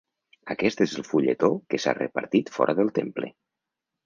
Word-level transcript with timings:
Aquest 0.53 0.79
és 0.85 0.95
el 1.01 1.05
fulletó 1.09 1.49
que 1.73 1.81
s’ha 1.83 1.93
repartit 2.01 2.51
fora 2.57 2.77
del 2.81 2.91
temple. 2.97 3.31